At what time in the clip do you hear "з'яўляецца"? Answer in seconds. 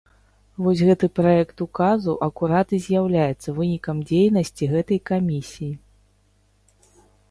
2.87-3.55